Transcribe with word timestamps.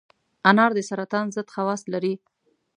انار 0.49 0.71
د 0.75 0.79
سرطان 0.89 1.25
ضد 1.35 1.47
خواص 1.53 1.81
لري. 1.93 2.13